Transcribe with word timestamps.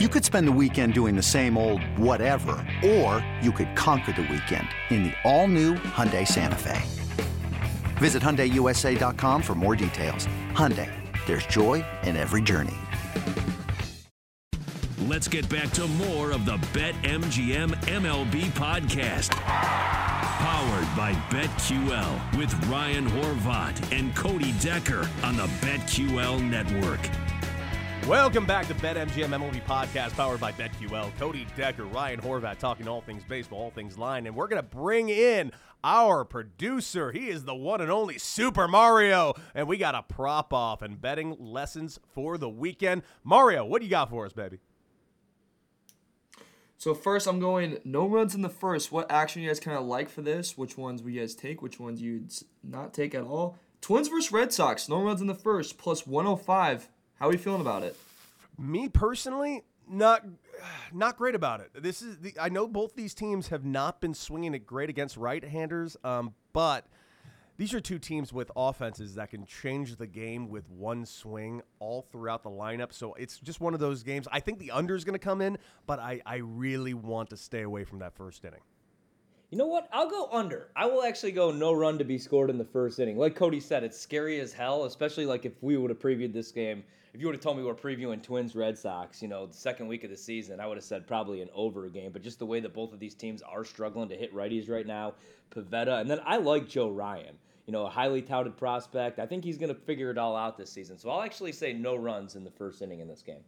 You 0.00 0.08
could 0.08 0.24
spend 0.24 0.48
the 0.48 0.52
weekend 0.60 0.92
doing 0.92 1.14
the 1.14 1.22
same 1.22 1.56
old 1.56 1.80
whatever, 1.96 2.56
or 2.84 3.24
you 3.40 3.52
could 3.52 3.76
conquer 3.76 4.10
the 4.10 4.22
weekend 4.22 4.66
in 4.90 5.04
the 5.04 5.12
all-new 5.22 5.74
Hyundai 5.74 6.26
Santa 6.26 6.56
Fe. 6.56 6.82
Visit 7.98 8.20
HyundaiUSA.com 8.20 9.40
for 9.40 9.54
more 9.54 9.76
details. 9.76 10.26
Hyundai, 10.50 10.90
there's 11.26 11.46
joy 11.46 11.84
in 12.02 12.16
every 12.16 12.42
journey. 12.42 12.74
Let's 15.06 15.28
get 15.28 15.48
back 15.48 15.70
to 15.74 15.86
more 15.86 16.32
of 16.32 16.44
the 16.44 16.56
Bet 16.72 16.96
MGM 17.04 17.76
MLB 17.84 18.46
podcast. 18.46 19.30
Powered 19.30 20.96
by 20.96 21.12
BetQL 21.30 22.36
with 22.36 22.52
Ryan 22.66 23.06
Horvat 23.06 23.96
and 23.96 24.12
Cody 24.16 24.54
Decker 24.60 25.08
on 25.22 25.36
the 25.36 25.46
BetQL 25.62 26.42
network. 26.42 26.98
Welcome 28.08 28.44
back 28.44 28.68
to 28.68 28.74
BetMGM 28.74 29.30
MLB 29.30 29.62
Podcast, 29.64 30.12
powered 30.12 30.38
by 30.38 30.52
BetQL. 30.52 31.10
Cody 31.18 31.46
Decker, 31.56 31.86
Ryan 31.86 32.20
Horvat, 32.20 32.58
talking 32.58 32.86
all 32.86 33.00
things 33.00 33.22
baseball, 33.26 33.62
all 33.62 33.70
things 33.70 33.96
line, 33.96 34.26
and 34.26 34.36
we're 34.36 34.46
gonna 34.46 34.62
bring 34.62 35.08
in 35.08 35.50
our 35.82 36.22
producer. 36.22 37.12
He 37.12 37.30
is 37.30 37.44
the 37.44 37.54
one 37.54 37.80
and 37.80 37.90
only 37.90 38.18
Super 38.18 38.68
Mario, 38.68 39.32
and 39.54 39.66
we 39.66 39.78
got 39.78 39.94
a 39.94 40.02
prop 40.02 40.52
off 40.52 40.82
and 40.82 41.00
betting 41.00 41.34
lessons 41.38 41.98
for 42.12 42.36
the 42.36 42.48
weekend. 42.48 43.04
Mario, 43.22 43.64
what 43.64 43.80
do 43.80 43.86
you 43.86 43.90
got 43.90 44.10
for 44.10 44.26
us, 44.26 44.34
baby? 44.34 44.58
So 46.76 46.92
first, 46.92 47.26
I'm 47.26 47.40
going 47.40 47.78
no 47.84 48.06
runs 48.06 48.34
in 48.34 48.42
the 48.42 48.50
first. 48.50 48.92
What 48.92 49.10
action 49.10 49.40
you 49.40 49.48
guys 49.48 49.60
kind 49.60 49.78
of 49.78 49.86
like 49.86 50.10
for 50.10 50.20
this? 50.20 50.58
Which 50.58 50.76
ones 50.76 51.02
will 51.02 51.08
you 51.08 51.20
guys 51.20 51.34
take? 51.34 51.62
Which 51.62 51.80
ones 51.80 52.02
you'd 52.02 52.34
not 52.62 52.92
take 52.92 53.14
at 53.14 53.24
all? 53.24 53.56
Twins 53.80 54.08
versus 54.08 54.30
Red 54.30 54.52
Sox. 54.52 54.90
No 54.90 55.02
runs 55.02 55.22
in 55.22 55.26
the 55.26 55.34
first, 55.34 55.78
plus 55.78 56.06
105. 56.06 56.90
How 57.18 57.28
are 57.28 57.32
you 57.32 57.38
feeling 57.38 57.60
about 57.60 57.82
it? 57.82 57.96
Me 58.58 58.88
personally, 58.88 59.62
not 59.88 60.24
not 60.92 61.16
great 61.16 61.34
about 61.34 61.60
it. 61.60 61.70
This 61.74 62.02
is 62.02 62.18
the, 62.18 62.34
I 62.40 62.48
know 62.48 62.66
both 62.66 62.94
these 62.94 63.14
teams 63.14 63.48
have 63.48 63.64
not 63.64 64.00
been 64.00 64.14
swinging 64.14 64.54
it 64.54 64.66
great 64.66 64.88
against 64.88 65.16
right-handers, 65.16 65.96
um, 66.04 66.34
but 66.52 66.86
these 67.56 67.72
are 67.72 67.80
two 67.80 67.98
teams 67.98 68.32
with 68.32 68.50
offenses 68.56 69.14
that 69.14 69.30
can 69.30 69.46
change 69.46 69.96
the 69.96 70.06
game 70.06 70.48
with 70.48 70.68
one 70.70 71.06
swing 71.06 71.62
all 71.78 72.02
throughout 72.02 72.42
the 72.42 72.50
lineup. 72.50 72.92
So 72.92 73.14
it's 73.14 73.38
just 73.38 73.60
one 73.60 73.74
of 73.74 73.80
those 73.80 74.02
games. 74.02 74.26
I 74.32 74.40
think 74.40 74.58
the 74.58 74.72
under 74.72 74.94
is 74.94 75.04
going 75.04 75.18
to 75.18 75.24
come 75.24 75.40
in, 75.40 75.58
but 75.86 75.98
I, 76.00 76.20
I 76.26 76.36
really 76.36 76.94
want 76.94 77.30
to 77.30 77.36
stay 77.36 77.62
away 77.62 77.84
from 77.84 78.00
that 78.00 78.14
first 78.14 78.44
inning. 78.44 78.60
You 79.50 79.58
know 79.58 79.66
what? 79.66 79.88
I'll 79.92 80.10
go 80.10 80.28
under. 80.32 80.70
I 80.74 80.86
will 80.86 81.04
actually 81.04 81.30
go 81.30 81.52
no 81.52 81.72
run 81.72 81.96
to 81.98 82.04
be 82.04 82.18
scored 82.18 82.50
in 82.50 82.58
the 82.58 82.64
first 82.64 82.98
inning. 82.98 83.16
Like 83.16 83.36
Cody 83.36 83.60
said, 83.60 83.84
it's 83.84 83.98
scary 83.98 84.40
as 84.40 84.52
hell, 84.52 84.84
especially 84.84 85.26
like 85.26 85.44
if 85.44 85.52
we 85.62 85.76
would 85.76 85.90
have 85.90 86.00
previewed 86.00 86.32
this 86.32 86.50
game 86.50 86.82
if 87.14 87.20
you 87.20 87.28
would 87.28 87.36
have 87.36 87.42
told 87.42 87.56
me 87.56 87.62
we 87.62 87.70
are 87.70 87.74
previewing 87.74 88.20
Twins 88.20 88.56
Red 88.56 88.76
Sox, 88.76 89.22
you 89.22 89.28
know, 89.28 89.46
the 89.46 89.54
second 89.54 89.86
week 89.86 90.02
of 90.02 90.10
the 90.10 90.16
season, 90.16 90.58
I 90.58 90.66
would 90.66 90.76
have 90.76 90.84
said 90.84 91.06
probably 91.06 91.42
an 91.42 91.48
over 91.54 91.88
game. 91.88 92.10
But 92.10 92.22
just 92.22 92.40
the 92.40 92.46
way 92.46 92.58
that 92.58 92.74
both 92.74 92.92
of 92.92 92.98
these 92.98 93.14
teams 93.14 93.40
are 93.40 93.64
struggling 93.64 94.08
to 94.08 94.16
hit 94.16 94.34
righties 94.34 94.68
right 94.68 94.86
now, 94.86 95.14
Pivetta, 95.54 96.00
and 96.00 96.10
then 96.10 96.18
I 96.26 96.38
like 96.38 96.68
Joe 96.68 96.90
Ryan. 96.90 97.38
You 97.66 97.72
know, 97.72 97.86
a 97.86 97.88
highly 97.88 98.20
touted 98.20 98.56
prospect. 98.56 99.20
I 99.20 99.26
think 99.26 99.44
he's 99.44 99.58
going 99.58 99.72
to 99.72 99.80
figure 99.80 100.10
it 100.10 100.18
all 100.18 100.36
out 100.36 100.58
this 100.58 100.72
season. 100.72 100.98
So 100.98 101.08
I'll 101.08 101.22
actually 101.22 101.52
say 101.52 101.72
no 101.72 101.94
runs 101.94 102.34
in 102.34 102.42
the 102.42 102.50
first 102.50 102.82
inning 102.82 102.98
in 102.98 103.06
this 103.06 103.22
game. 103.22 103.44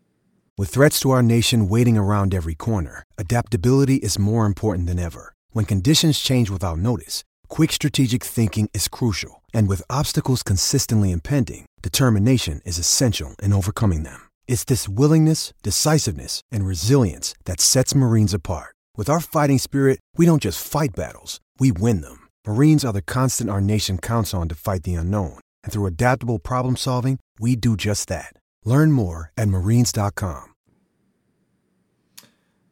With 0.57 0.71
threats 0.71 1.01
to 1.01 1.11
our 1.11 1.23
nation 1.23 1.69
waiting 1.69 1.99
around 1.99 2.35
every 2.35 2.55
corner, 2.55 3.03
adaptability 3.19 3.97
is 3.97 4.17
more 4.19 4.47
important 4.47 4.87
than 4.87 5.01
ever. 5.01 5.35
When 5.51 5.65
conditions 5.65 6.21
change 6.21 6.49
without 6.49 6.79
notice, 6.79 7.25
quick 7.49 7.73
strategic 7.73 8.23
thinking 8.23 8.71
is 8.73 8.87
crucial. 8.89 9.43
And 9.53 9.69
with 9.69 9.83
obstacles 9.91 10.45
consistently 10.45 11.11
impending, 11.11 11.67
determination 11.87 12.61
is 12.65 12.79
essential 12.79 13.37
in 13.43 13.53
overcoming 13.53 14.03
them. 14.03 14.29
It's 14.49 14.65
this 14.65 14.89
willingness, 14.89 15.53
decisiveness, 15.63 16.41
and 16.51 16.67
resilience 16.67 17.35
that 17.45 17.61
sets 17.61 17.95
Marines 17.95 18.35
apart. 18.35 18.75
With 18.97 19.11
our 19.11 19.21
fighting 19.21 19.59
spirit, 19.59 20.01
we 20.17 20.27
don't 20.27 20.43
just 20.43 20.67
fight 20.67 20.97
battles, 20.97 21.41
we 21.61 21.71
win 21.71 22.01
them. 22.01 22.27
Marines 22.47 22.85
are 22.85 22.93
the 22.93 23.03
constant 23.03 23.51
our 23.51 23.61
nation 23.61 23.99
counts 23.99 24.35
on 24.35 24.49
to 24.49 24.55
fight 24.55 24.83
the 24.83 24.95
unknown. 24.95 25.39
And 25.63 25.73
through 25.73 25.87
adaptable 25.87 26.39
problem 26.39 26.77
solving, 26.77 27.21
we 27.39 27.55
do 27.57 27.77
just 27.77 28.09
that. 28.09 28.33
Learn 28.65 28.91
more 28.91 29.33
at 29.37 29.49
marines.com. 29.49 30.55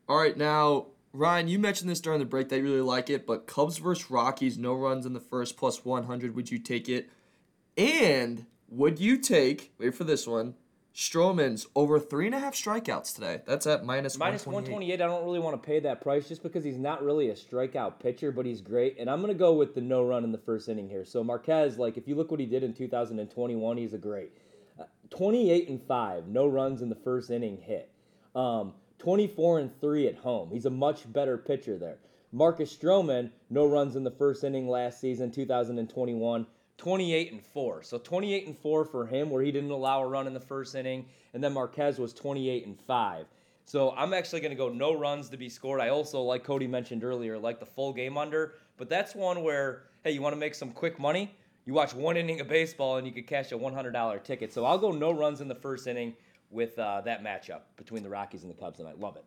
All 0.08 0.18
right, 0.18 0.36
now, 0.36 0.86
Ryan, 1.12 1.48
you 1.48 1.58
mentioned 1.60 1.88
this 1.88 2.00
during 2.00 2.18
the 2.18 2.26
break 2.26 2.48
that 2.48 2.56
you 2.58 2.64
really 2.64 2.80
like 2.80 3.10
it, 3.10 3.26
but 3.26 3.46
Cubs 3.46 3.78
versus 3.78 4.10
Rockies, 4.10 4.58
no 4.58 4.74
runs 4.74 5.06
in 5.06 5.12
the 5.12 5.20
first, 5.20 5.56
plus 5.56 5.84
100. 5.84 6.34
Would 6.34 6.50
you 6.50 6.58
take 6.58 6.88
it? 6.88 7.10
And 7.76 8.46
would 8.74 8.98
you 8.98 9.16
take, 9.18 9.72
wait 9.78 9.94
for 9.94 10.04
this 10.04 10.26
one, 10.26 10.54
Stroman's 10.94 11.66
over 11.74 11.98
three 11.98 12.26
and 12.26 12.34
a 12.34 12.38
half 12.38 12.54
strikeouts 12.54 13.14
today? 13.14 13.40
That's 13.46 13.66
at 13.66 13.84
minus 13.84 14.18
minus 14.18 14.46
128. 14.46 15.00
I 15.00 15.06
don't 15.06 15.24
really 15.24 15.38
want 15.38 15.60
to 15.60 15.64
pay 15.64 15.80
that 15.80 16.00
price 16.00 16.28
just 16.28 16.42
because 16.42 16.64
he's 16.64 16.78
not 16.78 17.04
really 17.04 17.30
a 17.30 17.34
strikeout 17.34 18.00
pitcher, 18.00 18.32
but 18.32 18.46
he's 18.46 18.60
great. 18.60 18.96
And 18.98 19.08
I'm 19.08 19.20
going 19.20 19.32
to 19.32 19.38
go 19.38 19.52
with 19.52 19.74
the 19.74 19.80
no 19.80 20.04
run 20.04 20.24
in 20.24 20.32
the 20.32 20.38
first 20.38 20.68
inning 20.68 20.88
here. 20.88 21.04
So 21.04 21.22
Marquez, 21.22 21.78
like, 21.78 21.96
if 21.96 22.08
you 22.08 22.14
look 22.14 22.30
what 22.30 22.40
he 22.40 22.46
did 22.46 22.62
in 22.62 22.74
2021, 22.74 23.76
he's 23.76 23.94
a 23.94 23.98
great. 23.98 24.32
Uh, 24.78 24.84
28 25.10 25.68
and 25.68 25.82
5, 25.82 26.26
no 26.26 26.46
runs 26.46 26.82
in 26.82 26.88
the 26.88 26.96
first 26.96 27.30
inning 27.30 27.58
hit. 27.58 27.90
Um, 28.34 28.74
24 28.98 29.60
and 29.60 29.80
3 29.80 30.08
at 30.08 30.16
home. 30.16 30.50
He's 30.52 30.66
a 30.66 30.70
much 30.70 31.12
better 31.12 31.38
pitcher 31.38 31.78
there. 31.78 31.98
Marcus 32.32 32.76
Stroman, 32.76 33.30
no 33.50 33.66
runs 33.66 33.94
in 33.94 34.02
the 34.02 34.10
first 34.10 34.42
inning 34.42 34.68
last 34.68 35.00
season, 35.00 35.30
2021. 35.30 36.46
28 36.76 37.32
and 37.32 37.42
4. 37.42 37.82
So 37.82 37.98
28 37.98 38.46
and 38.46 38.58
4 38.58 38.84
for 38.84 39.06
him 39.06 39.30
where 39.30 39.42
he 39.42 39.52
didn't 39.52 39.70
allow 39.70 40.02
a 40.02 40.06
run 40.06 40.26
in 40.26 40.34
the 40.34 40.40
first 40.40 40.74
inning 40.74 41.06
and 41.32 41.42
then 41.42 41.52
Marquez 41.52 41.98
was 41.98 42.12
28 42.12 42.66
and 42.66 42.78
5. 42.78 43.26
So 43.64 43.94
I'm 43.96 44.12
actually 44.12 44.40
going 44.40 44.50
to 44.50 44.56
go 44.56 44.68
no 44.68 44.96
runs 44.96 45.28
to 45.30 45.36
be 45.36 45.48
scored. 45.48 45.80
I 45.80 45.88
also 45.88 46.20
like 46.20 46.44
Cody 46.44 46.66
mentioned 46.66 47.04
earlier 47.04 47.38
like 47.38 47.60
the 47.60 47.66
full 47.66 47.92
game 47.92 48.18
under, 48.18 48.54
but 48.76 48.88
that's 48.88 49.14
one 49.14 49.42
where 49.42 49.84
hey, 50.04 50.10
you 50.10 50.20
want 50.20 50.34
to 50.34 50.38
make 50.38 50.54
some 50.54 50.70
quick 50.70 50.98
money? 50.98 51.34
You 51.64 51.72
watch 51.72 51.94
one 51.94 52.18
inning 52.18 52.40
of 52.40 52.48
baseball 52.48 52.98
and 52.98 53.06
you 53.06 53.12
could 53.12 53.26
cash 53.26 53.52
a 53.52 53.54
$100 53.54 54.22
ticket. 54.22 54.52
So 54.52 54.66
I'll 54.66 54.78
go 54.78 54.92
no 54.92 55.12
runs 55.12 55.40
in 55.40 55.48
the 55.48 55.54
first 55.54 55.86
inning 55.86 56.14
with 56.50 56.78
uh, 56.78 57.00
that 57.02 57.24
matchup 57.24 57.60
between 57.76 58.02
the 58.02 58.10
Rockies 58.10 58.42
and 58.42 58.50
the 58.50 58.54
Cubs 58.54 58.76
tonight. 58.76 59.00
Love 59.00 59.16
it. 59.16 59.24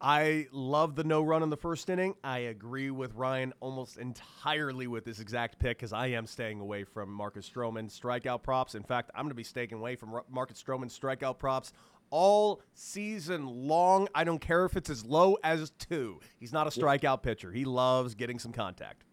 I 0.00 0.46
love 0.52 0.94
the 0.94 1.04
no 1.04 1.22
run 1.22 1.42
in 1.42 1.48
the 1.48 1.56
first 1.56 1.88
inning. 1.88 2.14
I 2.22 2.38
agree 2.38 2.90
with 2.90 3.14
Ryan 3.14 3.54
almost 3.60 3.96
entirely 3.96 4.86
with 4.86 5.04
this 5.04 5.20
exact 5.20 5.58
pick 5.58 5.78
because 5.78 5.92
I 5.92 6.08
am 6.08 6.26
staying 6.26 6.60
away 6.60 6.84
from 6.84 7.10
Marcus 7.10 7.48
Stroman 7.48 7.90
strikeout 7.90 8.42
props. 8.42 8.74
In 8.74 8.82
fact, 8.82 9.10
I'm 9.14 9.22
going 9.22 9.30
to 9.30 9.34
be 9.34 9.42
staying 9.42 9.72
away 9.72 9.96
from 9.96 10.20
Marcus 10.30 10.62
Stroman 10.62 10.86
strikeout 10.86 11.38
props 11.38 11.72
all 12.10 12.60
season 12.74 13.46
long. 13.46 14.08
I 14.14 14.24
don't 14.24 14.40
care 14.40 14.66
if 14.66 14.76
it's 14.76 14.90
as 14.90 15.04
low 15.04 15.38
as 15.42 15.70
two. 15.70 16.20
He's 16.38 16.52
not 16.52 16.66
a 16.66 16.70
strikeout 16.70 17.22
pitcher. 17.22 17.50
He 17.50 17.64
loves 17.64 18.14
getting 18.14 18.38
some 18.38 18.52
contact. 18.52 19.04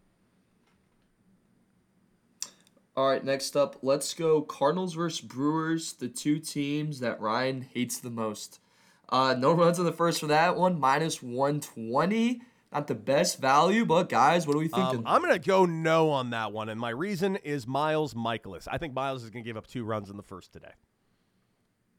All 2.95 3.07
right, 3.07 3.23
next 3.23 3.55
up, 3.55 3.77
let's 3.81 4.13
go 4.13 4.41
Cardinals 4.41 4.93
versus 4.93 5.21
Brewers, 5.21 5.93
the 5.93 6.09
two 6.09 6.37
teams 6.37 6.99
that 6.99 7.19
Ryan 7.19 7.61
hates 7.73 7.97
the 7.97 8.11
most. 8.11 8.59
Uh, 9.13 9.35
no 9.35 9.53
runs 9.53 9.77
in 9.77 9.85
the 9.85 9.91
first 9.91 10.19
for 10.19 10.25
that 10.25 10.57
one, 10.57 10.79
minus 10.79 11.21
120. 11.21 12.41
Not 12.71 12.87
the 12.87 12.95
best 12.95 13.39
value, 13.39 13.85
but 13.85 14.09
guys, 14.09 14.47
what 14.47 14.55
are 14.55 14.59
we 14.59 14.71
um, 14.73 14.81
thinking? 14.81 14.99
Um, 15.01 15.03
I'm 15.05 15.21
going 15.21 15.39
to 15.39 15.47
go 15.47 15.65
no 15.65 16.09
on 16.09 16.31
that 16.31 16.51
one. 16.51 16.67
And 16.67 16.79
my 16.79 16.89
reason 16.89 17.35
is 17.35 17.67
Miles 17.67 18.15
Mikolas. 18.15 18.67
I 18.69 18.79
think 18.79 18.95
Miles 18.95 19.23
is 19.23 19.29
going 19.29 19.43
to 19.43 19.47
give 19.47 19.55
up 19.55 19.67
two 19.67 19.83
runs 19.83 20.09
in 20.09 20.17
the 20.17 20.23
first 20.23 20.51
today. 20.51 20.71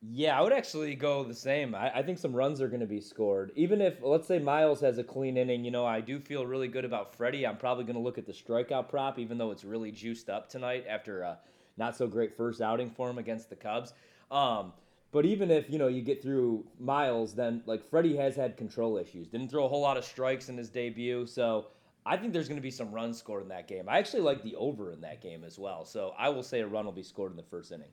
Yeah, 0.03 0.37
I 0.37 0.43
would 0.43 0.53
actually 0.53 0.97
go 0.97 1.23
the 1.23 1.37
same. 1.37 1.73
I, 1.77 1.99
I 1.99 2.03
think 2.03 2.19
some 2.19 2.35
runs 2.35 2.61
are 2.61 2.67
going 2.67 2.81
to 2.81 2.87
be 2.87 3.01
scored. 3.01 3.53
Even 3.55 3.81
if, 3.81 3.99
let's 4.03 4.27
say, 4.27 4.41
Miles 4.41 4.81
has 4.81 4.99
a 4.99 5.05
clean 5.05 5.37
inning, 5.37 5.65
you 5.65 5.71
know, 5.71 5.87
I 5.87 6.01
do 6.01 6.19
feel 6.19 6.45
really 6.45 6.67
good 6.67 6.85
about 6.85 7.15
Freddie. 7.15 7.47
I'm 7.47 7.59
probably 7.59 7.85
going 7.85 7.95
to 7.95 8.03
look 8.03 8.19
at 8.19 8.27
the 8.27 8.33
strikeout 8.33 8.89
prop, 8.89 9.21
even 9.21 9.39
though 9.39 9.53
it's 9.53 9.63
really 9.63 9.93
juiced 9.93 10.29
up 10.29 10.49
tonight 10.49 10.85
after 10.89 11.23
a 11.23 11.39
not 11.77 11.97
so 11.97 12.09
great 12.09 12.37
first 12.37 12.61
outing 12.61 12.91
for 12.91 13.09
him 13.09 13.19
against 13.19 13.51
the 13.51 13.57
Cubs. 13.57 13.93
Um, 14.33 14.73
but 15.15 15.25
even 15.25 15.49
if 15.49 15.71
you 15.71 15.79
know 15.79 15.87
you 15.87 16.03
get 16.03 16.21
through 16.21 16.67
Miles, 16.81 17.37
then 17.37 17.63
like 17.67 17.89
Freddie 17.89 18.17
has 18.17 18.35
had 18.35 18.57
control 18.57 18.99
issues. 18.99 19.29
Didn't 19.29 19.49
throw 19.49 19.65
a 19.65 19.69
whole 19.69 19.81
lot 19.81 19.97
of 19.97 20.05
strikes 20.05 20.49
in 20.49 20.59
his 20.59 20.69
debut, 20.69 21.25
so 21.25 21.69
I 22.05 22.17
think 22.17 22.33
there's 22.33 22.49
going 22.49 22.59
to 22.59 22.63
be 22.63 22.73
some 22.73 22.91
runs 22.91 23.17
scored 23.17 23.45
in 23.45 23.49
that 23.51 23.69
game. 23.69 23.89
I 23.89 23.99
actually 23.99 24.23
like 24.23 24.43
the 24.43 24.57
over 24.57 24.91
in 24.91 25.01
that 25.03 25.23
game 25.23 25.45
as 25.45 25.57
well, 25.57 25.85
so 25.85 26.15
I 26.19 26.31
will 26.31 26.43
say 26.43 26.63
a 26.63 26.67
run 26.67 26.85
will 26.85 26.93
be 26.93 27.05
scored 27.05 27.31
in 27.31 27.37
the 27.37 27.45
first 27.45 27.71
inning. 27.71 27.93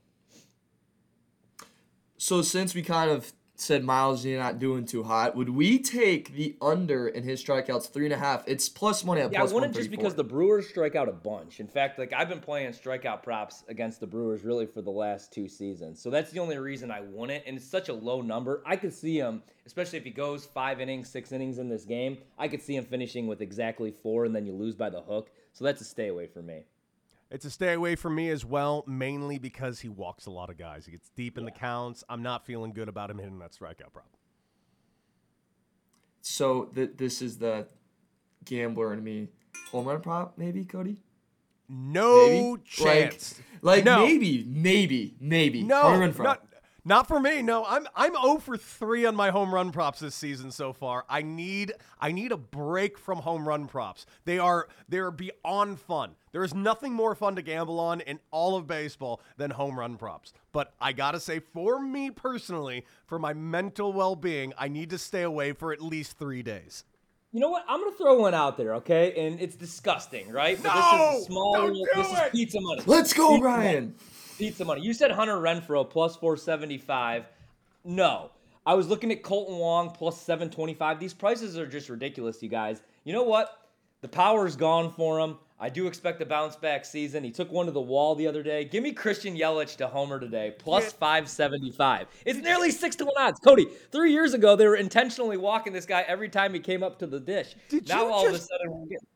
So 2.18 2.42
since 2.42 2.74
we 2.74 2.82
kind 2.82 3.12
of 3.12 3.32
said 3.62 3.84
Miles 3.84 4.26
you're 4.26 4.40
not 4.40 4.60
doing 4.60 4.86
too 4.86 5.04
hot. 5.04 5.36
Would 5.36 5.50
we 5.50 5.80
take 5.80 6.34
the 6.34 6.56
under 6.62 7.08
in 7.08 7.24
his 7.24 7.44
strikeouts 7.44 7.92
three 7.92 8.06
and 8.06 8.14
a 8.14 8.18
half? 8.18 8.44
It's 8.48 8.68
plus 8.68 9.04
money 9.04 9.22
at 9.22 9.32
yeah, 9.32 9.40
plus 9.40 9.52
I 9.52 9.54
wouldn't 9.54 9.76
just 9.76 9.92
because 9.92 10.16
the 10.16 10.24
Brewers 10.24 10.68
strike 10.68 10.96
out 10.96 11.08
a 11.08 11.14
bunch. 11.14 11.60
In 11.60 11.68
fact, 11.68 12.00
like 12.00 12.14
I've 12.14 12.30
been 12.30 12.40
playing 12.40 12.72
strikeout 12.72 13.24
props 13.24 13.64
against 13.68 14.00
the 14.00 14.08
Brewers 14.08 14.44
really 14.44 14.66
for 14.66 14.82
the 14.82 14.92
last 14.92 15.32
two 15.32 15.48
seasons, 15.48 16.02
so 16.02 16.10
that's 16.10 16.32
the 16.32 16.40
only 16.40 16.58
reason 16.58 16.92
I 16.92 17.02
wouldn't. 17.02 17.44
And 17.46 17.58
it's 17.58 17.66
such 17.66 17.90
a 17.90 17.94
low 17.94 18.22
number. 18.22 18.64
I 18.66 18.76
could 18.76 18.94
see 18.94 19.18
him, 19.18 19.44
especially 19.66 20.00
if 20.00 20.04
he 20.04 20.12
goes 20.12 20.46
five 20.46 20.82
innings, 20.82 21.10
six 21.10 21.32
innings 21.32 21.58
in 21.58 21.70
this 21.70 21.86
game. 21.86 22.18
I 22.38 22.48
could 22.48 22.62
see 22.62 22.76
him 22.76 22.86
finishing 22.86 23.28
with 23.28 23.42
exactly 23.42 23.94
four, 24.04 24.26
and 24.26 24.36
then 24.36 24.46
you 24.46 24.54
lose 24.54 24.76
by 24.76 24.90
the 24.90 25.02
hook. 25.02 25.30
So 25.54 25.66
that's 25.66 25.82
a 25.82 25.86
stay 25.86 26.08
away 26.08 26.28
for 26.28 26.42
me. 26.42 26.66
It's 27.32 27.46
a 27.46 27.50
stay 27.50 27.72
away 27.74 27.96
from 27.96 28.14
me 28.16 28.30
as 28.30 28.44
well, 28.44 28.84
mainly 28.86 29.40
because 29.40 29.80
he 29.80 29.88
walks 29.88 30.26
a 30.26 30.32
lot 30.32 30.50
of 30.50 30.58
guys. 30.58 30.86
He 30.86 30.92
gets 30.92 31.10
deep 31.16 31.38
in 31.38 31.46
yeah. 31.46 31.52
the 31.54 31.58
counts. 31.58 32.04
I'm 32.10 32.22
not 32.22 32.46
feeling 32.46 32.74
good 32.74 32.90
about 32.90 33.10
him 33.10 33.20
hitting 33.20 33.40
that 33.40 33.54
strikeout 33.54 33.94
prop. 33.94 34.10
So 36.22 36.66
th- 36.76 36.92
this 36.98 37.22
is 37.22 37.38
the 37.38 37.68
gambler 38.44 38.94
in 38.94 39.02
me. 39.04 39.30
Home 39.72 39.88
run 39.88 40.02
prop, 40.02 40.38
maybe 40.38 40.66
Cody. 40.66 41.02
No 41.70 42.28
Maybe? 42.28 42.62
chance. 42.66 43.40
Like, 43.62 43.78
like 43.78 43.86
No. 43.86 44.06
maybe, 44.06 44.44
maybe, 44.46 45.16
maybe. 45.22 45.64
No, 45.64 45.84
home 45.84 46.02
run 46.02 46.14
prop. 46.14 46.46
Not, 46.84 46.96
not 46.96 47.08
for 47.08 47.20
me. 47.20 47.42
No, 47.42 47.66
I'm 47.66 47.88
I'm 47.96 48.14
0 48.14 48.38
for 48.38 48.58
3 48.58 49.06
on 49.06 49.16
my 49.16 49.30
home 49.30 49.54
run 49.54 49.72
props 49.72 50.00
this 50.00 50.16
season 50.16 50.52
so 50.52 50.74
far. 50.74 51.06
I 51.10 51.22
need 51.22 51.74
I 52.00 52.12
need 52.12 52.32
a 52.32 52.38
break 52.38 52.98
from 52.98 53.20
home 53.20 53.48
run 53.48 53.68
props. 53.68 54.06
They 54.26 54.40
are 54.40 54.68
they 54.90 54.98
are 55.00 55.12
beyond 55.12 55.80
fun. 55.80 56.12
There 56.32 56.44
is 56.44 56.54
nothing 56.54 56.94
more 56.94 57.14
fun 57.16 57.36
to 57.36 57.42
gamble 57.42 57.80
on 57.80 58.02
in 58.02 58.20
all 58.32 58.56
of 58.56 58.68
baseball 58.68 59.22
than 59.38 59.52
home 59.52 59.78
run 59.78 59.98
props. 59.98 60.34
But 60.54 60.74
I 60.80 60.94
got 60.94 61.12
to 61.12 61.20
say 61.20 61.40
for 61.40 61.82
me 61.82 62.10
personally, 62.12 62.86
for 63.06 63.20
my 63.20 63.34
mental 63.34 63.92
well-being, 63.94 64.54
I 64.58 64.68
need 64.68 64.90
to 64.92 64.98
stay 64.98 65.24
away 65.24 65.54
for 65.54 65.74
at 65.74 65.82
least 65.82 66.18
3 66.18 66.42
days. 66.44 66.84
You 67.34 67.40
know 67.40 67.50
what? 67.50 67.64
I'm 67.68 67.80
gonna 67.80 67.96
throw 67.96 68.20
one 68.20 68.34
out 68.34 68.58
there, 68.58 68.76
okay? 68.76 69.26
And 69.28 69.40
it's 69.40 69.56
disgusting, 69.56 70.30
right? 70.30 70.62
But 70.62 70.74
No! 70.76 71.12
this 71.12 71.20
is 71.22 71.26
small. 71.28 71.54
Don't 71.54 71.74
do 71.74 71.86
this 71.96 72.12
it! 72.12 72.14
is 72.26 72.32
pizza 72.32 72.60
money. 72.60 72.82
Let's 72.86 73.14
go, 73.14 73.36
Pizza 73.36 73.46
Ryan. 73.46 73.96
Pizza 74.42 74.66
money. 74.66 74.82
You 74.82 74.94
said 74.94 75.12
Hunter 75.12 75.36
Renfroe 75.36 75.88
plus 75.88 76.16
475. 76.16 77.26
No. 77.86 78.32
I 78.66 78.74
was 78.74 78.88
looking 78.88 79.12
at 79.12 79.22
Kolten 79.22 79.58
Wong 79.60 79.92
plus 79.92 80.20
725. 80.20 81.00
These 81.00 81.14
prices 81.14 81.58
are 81.60 81.68
just 81.68 81.90
ridiculous, 81.90 82.42
you 82.42 82.50
guys. 82.50 82.82
You 83.04 83.14
know 83.14 83.24
what? 83.24 83.68
The 84.02 84.08
power's 84.08 84.56
gone 84.56 84.94
for 84.94 85.20
him. 85.20 85.38
I 85.60 85.70
do 85.70 85.86
expect 85.86 86.20
a 86.24 86.26
bounce 86.26 86.56
back 86.56 86.86
season. 86.86 87.24
He 87.24 87.30
took 87.30 87.52
one 87.52 87.68
to 87.68 87.72
the 87.72 87.80
wall 87.80 88.16
the 88.16 88.26
other 88.26 88.42
day. 88.42 88.66
Give 88.66 88.82
me 88.82 88.94
Christian 88.94 89.38
Yelich 89.38 89.76
to 89.78 89.88
homer 89.88 90.20
today, 90.20 90.56
plus 90.58 90.92
575. 90.92 92.08
It's 92.26 92.40
nearly 92.40 92.72
six 92.72 92.96
to 92.96 93.06
one 93.06 93.14
odds. 93.20 93.40
Cody, 93.40 93.68
three 93.92 94.12
years 94.12 94.34
ago, 94.34 94.56
they 94.56 94.68
were 94.68 94.76
intentionally 94.76 95.38
walking 95.38 95.72
this 95.72 95.86
guy 95.86 96.02
every 96.08 96.30
time 96.30 96.56
he 96.56 96.60
came 96.60 96.82
up 96.82 96.98
to 96.98 97.06
the 97.06 97.20
dish. 97.20 97.54
Did 97.70 97.88
now 97.88 98.08
all 98.08 98.28
of 98.28 98.34
a 98.34 98.40
sudden, 98.40 98.72
we're 98.72 98.86
getting. 98.86 99.08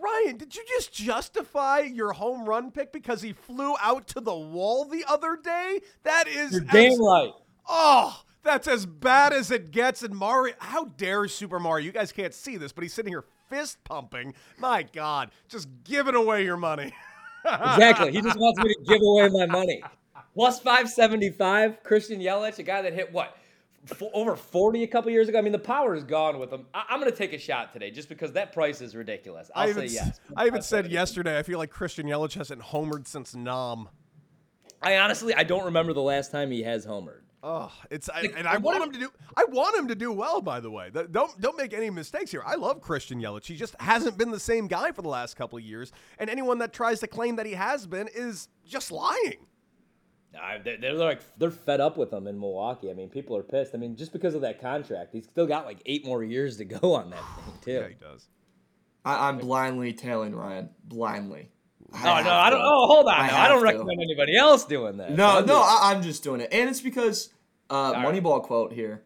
Ryan, 0.00 0.36
did 0.36 0.54
you 0.54 0.64
just 0.68 0.92
justify 0.92 1.80
your 1.80 2.12
home 2.12 2.48
run 2.48 2.70
pick 2.70 2.92
because 2.92 3.22
he 3.22 3.32
flew 3.32 3.74
out 3.80 4.06
to 4.08 4.20
the 4.20 4.34
wall 4.34 4.84
the 4.84 5.04
other 5.08 5.36
day? 5.36 5.80
That 6.04 6.28
is 6.28 6.52
You're 6.52 6.60
damn 6.60 7.02
right. 7.02 7.32
Oh, 7.68 8.22
that's 8.42 8.66
as 8.66 8.86
bad 8.86 9.32
as 9.32 9.50
it 9.50 9.70
gets. 9.70 10.02
And 10.02 10.14
Mario, 10.14 10.54
how 10.58 10.86
dare 10.86 11.26
Super 11.28 11.58
Mario? 11.58 11.84
You 11.84 11.92
guys 11.92 12.12
can't 12.12 12.34
see 12.34 12.56
this, 12.56 12.72
but 12.72 12.82
he's 12.82 12.94
sitting 12.94 13.12
here 13.12 13.24
fist 13.48 13.82
pumping. 13.84 14.34
My 14.58 14.82
God, 14.82 15.30
just 15.48 15.68
giving 15.84 16.14
away 16.14 16.44
your 16.44 16.56
money. 16.56 16.94
Exactly. 17.44 18.12
He 18.12 18.20
just 18.20 18.38
wants 18.38 18.60
me 18.60 18.74
to 18.74 18.80
give 18.86 19.00
away 19.02 19.28
my 19.28 19.46
money. 19.46 19.82
Plus 20.34 20.60
575, 20.60 21.82
Christian 21.82 22.20
Yelich, 22.20 22.58
a 22.58 22.62
guy 22.62 22.82
that 22.82 22.92
hit 22.92 23.12
what? 23.12 23.36
F- 23.90 24.02
over 24.12 24.36
40 24.36 24.82
a 24.82 24.86
couple 24.86 25.10
years 25.10 25.28
ago. 25.28 25.38
I 25.38 25.42
mean, 25.42 25.52
the 25.52 25.58
power 25.58 25.94
is 25.94 26.04
gone 26.04 26.38
with 26.38 26.52
him. 26.52 26.66
I- 26.74 26.84
I'm 26.90 27.00
going 27.00 27.10
to 27.10 27.16
take 27.16 27.32
a 27.32 27.38
shot 27.38 27.72
today 27.72 27.90
just 27.90 28.08
because 28.08 28.32
that 28.32 28.52
price 28.52 28.80
is 28.80 28.94
ridiculous. 28.94 29.50
I'll 29.54 29.68
I 29.68 29.72
say 29.72 29.84
even, 29.84 29.94
yes. 29.94 30.20
I 30.36 30.46
even 30.46 30.62
said 30.62 30.90
yesterday. 30.90 31.38
I 31.38 31.42
feel 31.42 31.58
like 31.58 31.70
Christian 31.70 32.06
Yelich 32.06 32.34
hasn't 32.34 32.62
homered 32.62 33.06
since 33.06 33.34
Nom. 33.34 33.88
I 34.82 34.98
honestly, 34.98 35.34
I 35.34 35.44
don't 35.44 35.64
remember 35.64 35.92
the 35.92 36.02
last 36.02 36.30
time 36.30 36.50
he 36.50 36.62
has 36.62 36.86
homered. 36.86 37.22
Oh, 37.42 37.72
it's 37.90 38.08
I, 38.08 38.28
and 38.36 38.48
I 38.48 38.56
want 38.56 38.82
him 38.82 38.92
to 38.92 38.98
do. 38.98 39.10
I 39.36 39.44
want 39.44 39.76
him 39.76 39.88
to 39.88 39.94
do 39.94 40.10
well. 40.12 40.40
By 40.40 40.58
the 40.58 40.70
way, 40.70 40.90
don't 40.90 41.40
don't 41.40 41.56
make 41.56 41.72
any 41.72 41.88
mistakes 41.88 42.32
here. 42.32 42.42
I 42.44 42.56
love 42.56 42.80
Christian 42.80 43.20
Yelich. 43.20 43.46
He 43.46 43.54
just 43.54 43.76
hasn't 43.80 44.18
been 44.18 44.32
the 44.32 44.40
same 44.40 44.66
guy 44.66 44.90
for 44.90 45.02
the 45.02 45.08
last 45.08 45.36
couple 45.36 45.56
of 45.56 45.64
years. 45.64 45.92
And 46.18 46.28
anyone 46.28 46.58
that 46.58 46.72
tries 46.72 46.98
to 47.00 47.06
claim 47.06 47.36
that 47.36 47.46
he 47.46 47.52
has 47.52 47.86
been 47.86 48.08
is 48.12 48.48
just 48.66 48.90
lying. 48.90 49.46
I- 50.40 50.58
They're, 50.58 50.76
they're 50.78 50.92
like 50.94 51.20
they're 51.38 51.50
fed 51.50 51.80
up 51.80 51.96
with 51.96 52.12
him 52.12 52.26
in 52.26 52.38
Milwaukee. 52.38 52.90
I 52.90 52.94
mean, 52.94 53.08
people 53.08 53.36
are 53.36 53.42
pissed. 53.42 53.74
I 53.74 53.78
mean, 53.78 53.96
just 53.96 54.12
because 54.12 54.34
of 54.34 54.40
that 54.42 54.60
contract, 54.60 55.10
he's 55.12 55.24
still 55.24 55.46
got 55.46 55.64
like 55.66 55.80
eight 55.86 56.04
more 56.04 56.22
years 56.24 56.56
to 56.58 56.64
go 56.64 56.94
on 56.94 57.10
that 57.10 57.22
thing 57.36 57.54
too. 57.62 57.72
Yeah, 57.72 57.88
he 57.88 57.94
does. 57.94 58.26
I, 59.04 59.28
I'm 59.28 59.38
blindly 59.38 59.92
tailing 59.92 60.34
Ryan. 60.34 60.70
Blindly. 60.84 61.50
Oh 61.94 61.98
no, 62.02 62.08
I 62.30 62.50
don't. 62.50 62.60
Oh, 62.62 62.86
hold 62.86 63.06
on. 63.06 63.14
I 63.14 63.28
now. 63.28 63.42
I, 63.42 63.48
don't 63.48 63.64
have 63.64 63.72
to. 63.72 63.78
recommend 63.78 64.00
anybody 64.02 64.36
else 64.36 64.64
doing 64.64 64.98
that. 64.98 65.12
No, 65.12 65.38
I'm 65.38 65.46
no, 65.46 65.54
just- 65.60 65.82
I, 65.82 65.92
I'm 65.92 66.02
just 66.02 66.22
doing 66.22 66.40
it, 66.42 66.52
and 66.52 66.68
it's 66.68 66.82
because 66.82 67.30
uh, 67.70 67.92
right. 67.94 68.06
Moneyball 68.06 68.42
quote 68.42 68.72
here. 68.72 69.04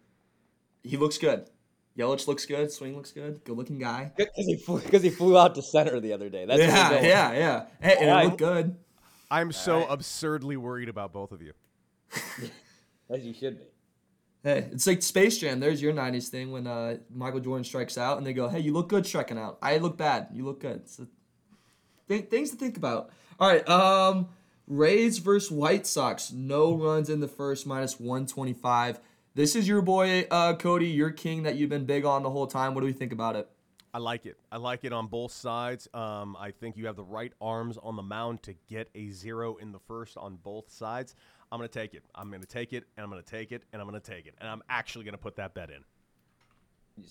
He 0.83 0.97
looks 0.97 1.19
good. 1.19 1.49
Yelich 1.97 2.27
looks 2.27 2.47
good. 2.47 2.73
Swing 2.73 2.97
looks 2.97 3.13
good. 3.13 3.45
Good 3.45 3.57
looking 3.57 3.79
guy. 3.79 4.11
Because 4.17 4.47
he 4.47 4.57
flew, 4.57 4.81
because 4.81 5.03
he 5.03 5.11
flew 5.11 5.39
out 5.39 5.55
to 5.55 5.63
center 5.63 6.01
the 6.01 6.13
other 6.13 6.29
day. 6.29 6.47
That's 6.47 6.59
yeah, 6.61 7.01
yeah, 7.01 7.33
yeah. 7.33 7.65
Hey, 7.81 7.97
and 8.01 8.09
Alright. 8.09 8.25
it 8.25 8.29
looked 8.29 8.39
good. 8.39 8.77
I'm 9.32 9.50
so 9.50 9.87
absurdly 9.87 10.58
worried 10.58 10.90
about 10.90 11.12
both 11.12 11.32
of 11.32 11.40
you. 11.40 11.52
as 13.08 13.25
you 13.25 13.32
should 13.32 13.58
be. 13.58 13.64
Hey, 14.44 14.69
it's 14.73 14.87
like 14.87 15.02
Space 15.02 15.38
Jam. 15.38 15.58
There's 15.61 15.81
your 15.81 15.93
'90s 15.93 16.29
thing 16.29 16.52
when 16.52 16.67
uh, 16.67 16.99
Michael 17.11 17.40
Jordan 17.40 17.64
strikes 17.64 17.96
out, 17.96 18.19
and 18.19 18.26
they 18.26 18.32
go, 18.34 18.49
"Hey, 18.49 18.61
you 18.61 18.73
look 18.73 18.88
good 18.88 19.06
striking 19.06 19.38
out. 19.38 19.56
I 19.62 19.79
look 19.79 19.96
bad. 19.96 20.29
You 20.32 20.44
look 20.44 20.61
good." 20.61 20.88
So, 20.88 21.06
th- 22.08 22.29
things 22.29 22.50
to 22.50 22.56
think 22.56 22.76
about. 22.76 23.11
All 23.40 23.49
right, 23.49 23.67
um, 23.69 24.29
Rays 24.67 25.19
versus 25.19 25.50
White 25.50 25.87
Sox. 25.87 26.32
No 26.32 26.75
runs 26.75 27.08
in 27.08 27.20
the 27.20 27.28
first, 27.28 27.67
minus 27.67 27.99
125. 28.00 29.00
This 29.35 29.56
is 29.56 29.67
your 29.67 29.81
boy 29.81 30.26
uh, 30.31 30.56
Cody, 30.56 30.88
your 30.88 31.11
king 31.11 31.44
that 31.44 31.55
you've 31.55 31.70
been 31.70 31.87
big 31.87 32.05
on 32.05 32.23
the 32.23 32.31
whole 32.31 32.46
time. 32.46 32.75
What 32.75 32.81
do 32.82 32.87
we 32.87 32.93
think 32.93 33.12
about 33.12 33.37
it? 33.37 33.49
I 33.94 33.99
like 33.99 34.25
it. 34.25 34.39
I 34.50 34.56
like 34.56 34.85
it 34.85 34.93
on 34.93 35.06
both 35.09 35.33
sides. 35.33 35.87
Um, 35.93 36.35
I 36.41 36.50
think 36.50 36.77
you 36.79 36.87
have 36.87 36.97
the 36.97 37.05
right 37.05 37.33
arms 37.43 37.79
on 37.83 37.97
the 37.97 38.03
mound 38.03 38.43
to 38.44 38.55
get 38.69 38.89
a 38.94 39.11
zero 39.11 39.56
in 39.56 39.73
the 39.73 39.81
first 39.81 40.17
on 40.17 40.37
both 40.37 40.71
sides. 40.73 41.15
I'm 41.50 41.59
going 41.59 41.69
to 41.69 41.79
take 41.79 41.93
it. 41.93 42.03
I'm 42.15 42.31
going 42.31 42.41
to 42.41 42.47
take 42.47 42.73
it, 42.73 42.85
and 42.97 43.05
I'm 43.05 43.11
going 43.11 43.23
to 43.23 43.31
take 43.31 43.53
it, 43.53 43.65
and 43.73 43.83
I'm 43.83 43.89
going 43.89 44.00
to 44.00 44.11
take 44.11 44.27
it. 44.27 44.35
And 44.41 44.49
I'm 44.49 44.62
actually 44.71 45.05
going 45.05 45.12
to 45.12 45.19
put 45.19 45.37
that 45.37 45.53
bet 45.53 45.69
in. 45.69 45.85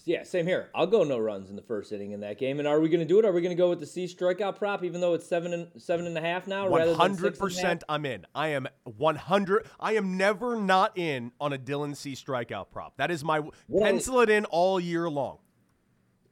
Yeah, 0.06 0.24
same 0.24 0.48
here. 0.48 0.70
I'll 0.74 0.88
go 0.88 1.04
no 1.04 1.18
runs 1.18 1.50
in 1.50 1.56
the 1.56 1.62
first 1.62 1.92
inning 1.92 2.12
in 2.12 2.20
that 2.22 2.38
game. 2.38 2.60
And 2.60 2.68
are 2.68 2.80
we 2.80 2.90
going 2.90 3.00
to 3.00 3.06
do 3.06 3.20
it? 3.20 3.26
Are 3.26 3.32
we 3.32 3.42
going 3.42 3.56
to 3.56 3.60
go 3.60 3.70
with 3.70 3.80
the 3.80 3.86
Cease 3.86 4.14
strikeout 4.14 4.58
prop, 4.58 4.84
even 4.84 5.02
though 5.02 5.14
it's 5.14 5.28
seven 5.28 5.54
and 5.54 5.68
seven 5.78 6.06
and 6.06 6.18
a 6.18 6.22
half 6.22 6.48
now, 6.48 6.68
rather 6.68 6.96
than 6.96 7.16
six 7.16 7.40
and 7.40 7.64
a 7.64 7.68
half? 7.68 7.78
100% 7.80 7.84
I'm 7.90 8.06
in. 8.06 8.26
I 8.34 8.50
am 8.50 8.68
100. 8.84 9.68
I 9.80 9.94
am 9.94 10.18
never 10.18 10.56
not 10.56 10.98
in 10.98 11.32
on 11.40 11.54
a 11.54 11.58
Dylan 11.58 11.96
Cease 11.96 12.24
strikeout 12.24 12.68
prop. 12.72 12.98
That 12.98 13.12
is 13.12 13.24
my 13.24 13.40
What 13.40 13.84
pencil 13.84 14.22
it 14.22 14.30
in 14.30 14.46
all 14.46 14.80
year 14.80 15.10
long. 15.10 15.38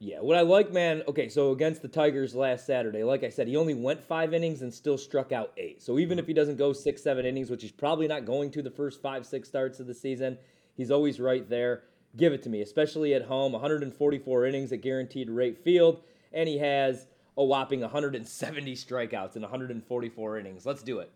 Yeah, 0.02 0.20
what 0.20 0.38
I 0.38 0.40
like, 0.40 0.72
man. 0.72 1.02
Okay, 1.06 1.28
so 1.28 1.52
against 1.52 1.82
the 1.82 1.88
Tigers 1.88 2.34
last 2.34 2.64
Saturday, 2.64 3.04
like 3.04 3.22
I 3.22 3.28
said, 3.28 3.46
he 3.46 3.56
only 3.56 3.74
went 3.74 4.02
five 4.02 4.32
innings 4.32 4.62
and 4.62 4.72
still 4.72 4.96
struck 4.96 5.30
out 5.30 5.52
eight. 5.58 5.82
So 5.82 5.98
even 5.98 6.18
if 6.18 6.26
he 6.26 6.32
doesn't 6.32 6.56
go 6.56 6.72
six, 6.72 7.02
seven 7.02 7.26
innings, 7.26 7.50
which 7.50 7.60
he's 7.60 7.70
probably 7.70 8.08
not 8.08 8.24
going 8.24 8.50
to 8.52 8.62
the 8.62 8.70
first 8.70 9.02
five, 9.02 9.26
six 9.26 9.46
starts 9.46 9.78
of 9.78 9.86
the 9.86 9.92
season, 9.92 10.38
he's 10.74 10.90
always 10.90 11.20
right 11.20 11.46
there. 11.50 11.82
Give 12.16 12.32
it 12.32 12.42
to 12.44 12.48
me, 12.48 12.62
especially 12.62 13.12
at 13.12 13.26
home. 13.26 13.52
144 13.52 14.46
innings 14.46 14.72
at 14.72 14.80
guaranteed 14.80 15.28
rate 15.28 15.58
field, 15.62 16.02
and 16.32 16.48
he 16.48 16.56
has 16.56 17.06
a 17.36 17.44
whopping 17.44 17.82
170 17.82 18.74
strikeouts 18.74 19.36
in 19.36 19.42
144 19.42 20.38
innings. 20.38 20.64
Let's 20.64 20.82
do 20.82 21.00
it. 21.00 21.12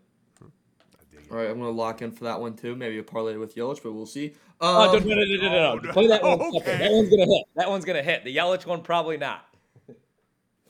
All 1.31 1.37
right, 1.37 1.49
I'm 1.49 1.57
gonna 1.57 1.71
lock 1.71 2.03
in 2.03 2.11
for 2.11 2.25
that 2.25 2.39
one 2.39 2.55
too. 2.55 2.75
Maybe 2.75 2.99
a 2.99 3.03
parlay 3.03 3.35
with 3.35 3.55
Yelich, 3.55 3.81
but 3.81 3.93
we'll 3.93 4.05
see. 4.05 4.35
Oh, 4.61 4.95
Um, 4.95 5.07
no, 5.07 5.15
no, 5.15 5.15
no, 5.15 5.25
no, 5.25 5.49
no, 5.49 5.75
no. 5.79 5.91
Play 5.91 6.07
that 6.07 6.23
one 6.23 6.39
okay. 6.41 6.57
separate. 6.59 6.79
That 6.79 6.91
one's 6.91 7.09
gonna 7.09 7.25
hit. 7.25 7.43
That 7.55 7.69
one's 7.69 7.85
gonna 7.85 8.03
hit. 8.03 8.23
The 8.23 8.35
Yelich 8.35 8.65
one 8.65 8.81
probably 8.81 9.17
not. 9.17 9.45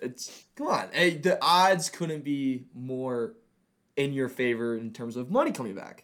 It's 0.01 0.43
come 0.55 0.67
on. 0.67 0.89
Hey, 0.91 1.11
the 1.17 1.37
odds 1.41 1.89
couldn't 1.89 2.23
be 2.23 2.65
more 2.73 3.33
in 3.95 4.13
your 4.13 4.27
favor 4.29 4.75
in 4.77 4.91
terms 4.91 5.15
of 5.15 5.31
money 5.31 5.51
coming 5.51 5.73
back. 5.75 6.03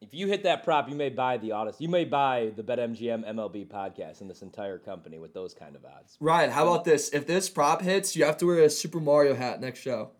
If 0.00 0.12
you 0.12 0.26
hit 0.26 0.42
that 0.42 0.62
prop, 0.64 0.90
you 0.90 0.94
may 0.94 1.08
buy 1.08 1.38
the 1.38 1.50
Audacy. 1.50 1.80
You 1.80 1.88
may 1.88 2.04
buy 2.04 2.52
the 2.54 2.62
BetMGM 2.62 3.26
MLB 3.26 3.66
podcast 3.68 4.20
and 4.20 4.28
this 4.28 4.42
entire 4.42 4.78
company 4.78 5.18
with 5.18 5.32
those 5.32 5.54
kind 5.54 5.74
of 5.74 5.84
odds. 5.86 6.18
Ryan, 6.20 6.50
how 6.50 6.64
about 6.68 6.84
this? 6.84 7.08
If 7.14 7.26
this 7.26 7.48
prop 7.48 7.80
hits, 7.80 8.14
you 8.14 8.24
have 8.26 8.36
to 8.38 8.46
wear 8.46 8.58
a 8.64 8.68
Super 8.70 9.00
Mario 9.00 9.34
hat 9.34 9.62
next 9.62 9.78
show. 9.80 10.10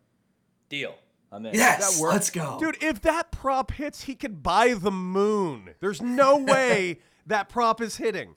Deal. 0.70 0.94
I'm 1.30 1.44
in. 1.44 1.54
Yes, 1.54 1.98
That 2.00 2.06
let's 2.06 2.30
go, 2.30 2.58
Dude, 2.58 2.82
if 2.82 3.02
that 3.02 3.30
prop 3.30 3.72
hits, 3.72 4.04
he 4.04 4.14
could 4.14 4.42
buy 4.42 4.72
the 4.72 4.90
moon. 4.90 5.73
There's 5.84 6.00
no 6.00 6.38
way 6.38 7.00
that 7.26 7.50
prop 7.50 7.82
is 7.82 7.98
hitting. 7.98 8.36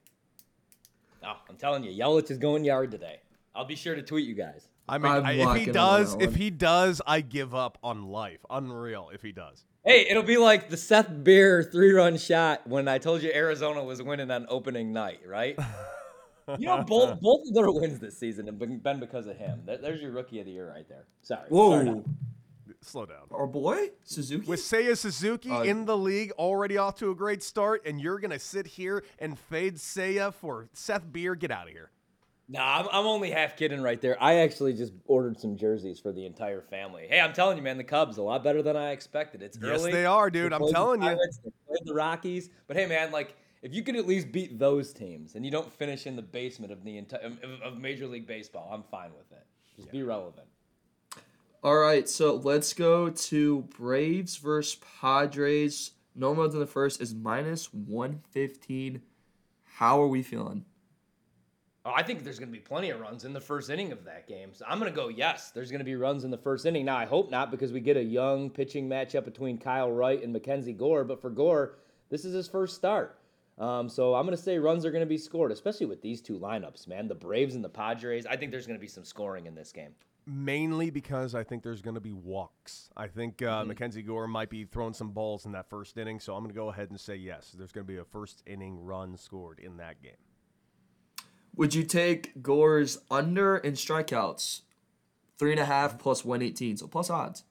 Oh, 1.26 1.38
I'm 1.50 1.56
telling 1.56 1.82
you, 1.86 1.92
Yelich 1.98 2.30
is 2.30 2.38
going 2.38 2.66
yard 2.66 2.92
today. 2.92 3.22
I'll 3.56 3.64
be 3.64 3.78
sure 3.78 3.96
to 3.96 4.02
tweet 4.02 4.28
you 4.28 4.36
guys. 4.36 4.68
I 4.90 4.98
mean, 4.98 5.10
I'm 5.10 5.26
if 5.26 5.56
he 5.56 5.72
does, 5.72 6.18
if 6.20 6.36
he 6.36 6.50
does, 6.50 7.02
I 7.08 7.22
give 7.22 7.56
up 7.56 7.78
on 7.82 8.10
life. 8.10 8.40
Unreal 8.50 9.12
if 9.14 9.22
he 9.22 9.32
does. 9.32 9.64
Hey, 9.86 10.08
it'll 10.10 10.24
be 10.24 10.36
like 10.36 10.68
the 10.68 10.76
Seth 10.76 11.24
Beer 11.24 11.64
three-run 11.64 12.18
shot 12.18 12.68
when 12.68 12.90
I 12.90 12.98
told 12.98 13.22
you 13.22 13.32
Arizona 13.34 13.82
was 13.82 14.04
winning 14.04 14.30
on 14.30 14.46
opening 14.50 14.92
night, 14.92 15.22
right? 15.26 15.58
you 16.60 16.66
know, 16.68 16.84
both 16.84 17.22
both 17.22 17.48
of 17.48 17.54
their 17.54 17.72
wins 17.72 18.00
this 18.00 18.18
season 18.18 18.46
have 18.48 18.60
been 18.60 18.80
been 18.80 19.00
because 19.00 19.26
of 19.26 19.38
him. 19.38 19.62
There's 19.66 20.02
your 20.02 20.12
rookie 20.12 20.42
of 20.42 20.48
the 20.48 20.52
year 20.52 20.70
right 20.70 20.88
there. 20.90 21.06
Sorry. 21.22 21.48
Sorry, 21.48 21.50
Whoa, 21.50 21.82
not- 21.82 22.04
Slow 22.82 23.06
down. 23.06 23.28
our 23.32 23.48
boy 23.48 23.90
Suzuki. 24.04 24.48
With 24.48 24.60
Seiya 24.62 24.98
Suzuki 24.98 25.50
Uh, 25.50 25.64
in 25.64 25.86
the 25.86 25.98
league, 25.98 26.32
already 26.34 26.78
off 26.78 26.96
to 26.98 27.10
a 27.12 27.16
great 27.16 27.44
start, 27.44 27.82
and 27.86 28.00
you're 28.00 28.20
gonna 28.20 28.40
sit 28.40 28.66
here 28.68 29.04
and 29.20 29.38
fade 29.38 29.76
Seiya 29.76 30.34
for 30.34 30.70
Seth 30.74 31.12
Beer. 31.12 31.36
Get 31.36 31.52
out 31.52 31.68
of 31.68 31.74
here. 31.74 31.92
Nah, 32.50 32.80
I'm, 32.80 32.88
I'm 32.94 33.06
only 33.06 33.30
half 33.32 33.58
kidding 33.58 33.82
right 33.82 34.00
there. 34.02 34.16
I 34.24 34.36
actually 34.36 34.74
just 34.74 34.94
ordered 35.06 35.38
some 35.38 35.58
jerseys 35.58 36.00
for 36.00 36.14
the 36.14 36.26
entire 36.26 36.62
family. 36.62 37.06
Hey, 37.10 37.20
I'm 37.20 37.34
telling 37.34 37.58
you, 37.58 37.64
man, 37.64 37.78
the 37.78 37.84
Cubs 37.84 38.18
are 38.18 38.22
a 38.22 38.24
lot 38.24 38.42
better 38.42 38.62
than 38.62 38.78
I 38.78 38.92
expected. 38.92 39.42
It's 39.42 39.58
Yes, 39.62 39.82
early. 39.82 39.92
they 39.92 40.06
are, 40.06 40.30
dude. 40.30 40.52
They 40.54 40.56
I'm 40.56 40.62
played 40.62 40.70
the 40.74 40.78
telling 40.78 41.02
you. 41.02 41.10
They 41.10 41.52
played 41.68 41.82
the 41.86 41.94
Rockies, 41.94 42.50
but 42.68 42.78
hey, 42.78 42.86
man, 42.86 43.12
like 43.12 43.36
if 43.64 43.74
you 43.74 43.84
could 43.84 43.98
at 43.98 44.08
least 44.08 44.32
beat 44.32 44.58
those 44.58 44.94
teams 44.94 45.36
and 45.36 45.44
you 45.44 45.52
don't 45.52 45.70
finish 45.74 46.08
in 46.08 46.16
the 46.16 46.22
basement 46.22 46.72
of 46.72 46.86
the 46.86 46.98
entire 46.98 47.34
of 47.66 47.78
Major 47.80 48.08
League 48.08 48.28
Baseball, 48.28 48.70
I'm 48.72 48.84
fine 48.84 49.12
with 49.18 49.30
it. 49.34 49.46
Just 49.76 49.92
be 49.92 50.04
relevant. 50.04 50.48
All 51.64 51.78
right, 51.78 52.08
so 52.08 52.36
let's 52.36 52.74
go 52.74 53.10
to 53.10 53.62
Braves 53.78 54.38
versus 54.38 54.80
Padres. 55.02 55.92
No 56.16 56.34
runs 56.34 56.54
in 56.54 56.60
the 56.60 56.68
first 56.68 57.02
is 57.02 57.16
minus 57.16 57.74
115. 57.74 59.02
How 59.64 60.02
are 60.02 60.08
we 60.08 60.22
feeling? 60.22 60.66
Oh, 61.84 61.94
I 61.96 62.04
think 62.04 62.24
there's 62.24 62.38
going 62.38 62.52
to 62.52 62.58
be 62.58 62.64
plenty 62.64 62.92
of 62.92 63.00
runs 63.00 63.26
in 63.26 63.34
the 63.34 63.42
first 63.42 63.72
inning 63.72 63.92
of 63.92 64.04
that 64.04 64.28
game. 64.28 64.54
So 64.54 64.66
I'm 64.68 64.78
going 64.78 64.92
to 64.92 64.96
go 64.96 65.08
yes. 65.08 65.50
There's 65.50 65.72
going 65.72 65.80
to 65.80 65.86
be 65.86 65.96
runs 65.96 66.24
in 66.24 66.32
the 66.32 66.38
first 66.38 66.66
inning. 66.68 66.86
Now 66.86 66.98
I 66.98 67.06
hope 67.06 67.32
not 67.32 67.50
because 67.50 67.72
we 67.72 67.80
get 67.80 67.98
a 67.98 68.04
young 68.04 68.52
pitching 68.52 68.88
matchup 68.88 69.26
between 69.26 69.58
Kyle 69.58 69.92
Wright 69.92 70.22
and 70.22 70.32
Mackenzie 70.32 70.74
Gore. 70.74 71.06
But 71.06 71.22
for 71.22 71.32
Gore, 71.32 71.80
this 72.10 72.24
is 72.24 72.36
his 72.36 72.48
first 72.48 72.76
start. 72.76 73.20
Um, 73.58 73.90
so 73.90 74.14
I'm 74.14 74.26
going 74.26 74.38
to 74.38 74.44
say 74.44 74.60
runs 74.60 74.86
are 74.86 74.92
going 74.92 75.02
to 75.02 75.08
be 75.08 75.18
scored, 75.18 75.52
especially 75.52 75.88
with 75.88 76.04
these 76.04 76.22
two 76.22 76.38
lineups, 76.38 76.88
man. 76.88 77.08
The 77.08 77.16
Braves 77.16 77.56
and 77.56 77.64
the 77.64 77.70
Padres. 77.70 78.28
I 78.28 78.36
think 78.36 78.52
there's 78.52 78.68
going 78.68 78.78
to 78.78 78.82
be 78.82 78.88
some 78.88 79.06
scoring 79.06 79.48
in 79.48 79.56
this 79.56 79.72
game. 79.72 79.96
Mainly 80.30 80.90
because 80.90 81.34
I 81.34 81.46
think 81.46 81.64
there's 81.64 81.82
going 81.82 81.96
to 81.96 82.02
be 82.02 82.12
walks. 82.12 82.90
I 82.98 83.08
think 83.08 83.42
uh, 83.42 83.60
mm-hmm. 83.60 83.70
Mackenzie 83.70 84.02
Gore 84.02 84.28
might 84.28 84.50
be 84.50 84.66
throwing 84.66 84.94
some 84.94 85.12
balls 85.12 85.46
in 85.46 85.54
that 85.54 85.70
first 85.70 85.98
inning, 85.98 86.20
so 86.20 86.36
I'm 86.36 86.44
going 86.44 86.54
to 86.54 86.60
go 86.60 86.68
ahead 86.68 86.90
and 86.90 87.00
say 87.00 87.16
yes. 87.16 87.56
There's 87.58 87.72
going 87.72 87.88
to 87.88 87.92
be 87.92 87.98
a 87.98 88.04
first 88.04 88.44
inning 88.46 88.84
run 88.84 89.16
scored 89.16 89.60
in 89.60 89.78
that 89.78 90.04
game. 90.04 90.12
Would 91.56 91.74
you 91.74 91.84
take 91.84 92.44
Gore's 92.44 93.00
under 93.10 93.56
in 93.56 93.74
strikeouts? 93.76 94.62
Three 95.40 95.52
and 95.52 95.60
a 95.62 95.66
half 95.66 95.98
plus 95.98 96.26
118, 96.26 96.78
so 96.78 96.88
plus 96.88 97.10
odds. 97.10 97.44